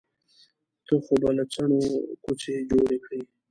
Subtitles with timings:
[0.85, 1.81] ته خو به له څڼو
[2.23, 3.21] کوڅۍ جوړې کړې.